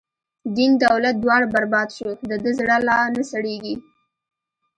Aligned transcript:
دین 0.55 0.71
دولت 0.85 1.15
دواړه 1.19 1.47
بر 1.53 1.65
باد 1.73 1.89
شو، 1.97 2.09
د 2.29 2.31
ده 2.43 2.51
زړه 2.59 2.77
لا 2.87 2.99
نه 3.15 3.23
سړیږی 3.31 3.75